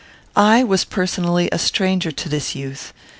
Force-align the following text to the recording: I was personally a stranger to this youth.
I 0.35 0.63
was 0.63 0.83
personally 0.83 1.47
a 1.51 1.59
stranger 1.59 2.09
to 2.11 2.27
this 2.27 2.55
youth. 2.55 2.91